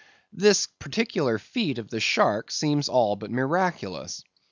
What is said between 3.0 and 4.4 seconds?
but miraculous.